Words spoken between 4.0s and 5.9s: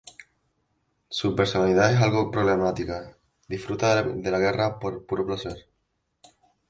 de la guerra por puro placer.